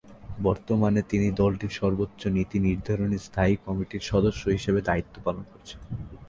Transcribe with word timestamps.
বর্তমানে 0.41 1.01
তিনি 1.09 1.27
দলটির 1.31 1.73
সর্বোচ্চ 1.79 2.21
নীতি 2.27 2.57
নির্ধারণী 2.59 3.17
স্থায়ী 3.17 3.53
কমিটির 3.65 4.03
সদস্য 4.03 4.43
হিসেবে 4.49 4.79
দায়িত্ব 4.81 5.15
পালন 5.23 5.43
করছেন। 5.51 5.79